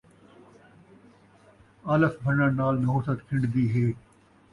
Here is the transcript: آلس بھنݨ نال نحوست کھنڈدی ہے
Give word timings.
آلس 1.93 2.13
بھنݨ 2.23 2.39
نال 2.59 2.75
نحوست 2.83 3.19
کھنڈدی 3.27 3.65
ہے 3.73 3.85